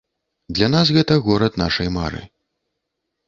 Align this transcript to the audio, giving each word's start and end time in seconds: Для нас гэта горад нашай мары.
Для 0.59 0.69
нас 0.75 0.87
гэта 0.95 1.17
горад 1.27 1.59
нашай 1.63 1.91
мары. 1.97 2.21